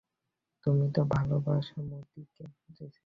[0.65, 2.45] তুমি তো ভালোবাস মতিকে?